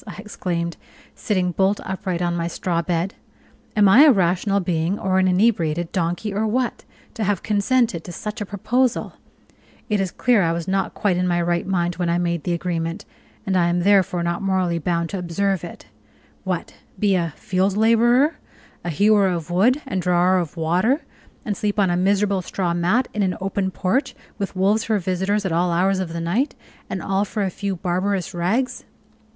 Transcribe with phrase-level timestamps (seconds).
[0.07, 0.77] I exclaimed,
[1.13, 3.13] sitting bolt upright on my straw bed,
[3.75, 8.11] "am I a rational being or an inebriated donkey, or what, to have consented to
[8.11, 9.13] such a proposal?
[9.89, 12.45] It is clear that I was not quite in my right mind when I made
[12.45, 13.05] the agreement,
[13.45, 15.85] and I am therefore not morally bound to observe it.
[16.43, 16.73] What!
[16.97, 18.37] be a field laborer,
[18.83, 21.01] a hewer of wood and drawer of water,
[21.45, 25.45] and sleep on a miserable straw mat in an open porch, with wolves for visitors
[25.45, 26.55] at all hours of the night,
[26.89, 28.83] and all for a few barbarous rags!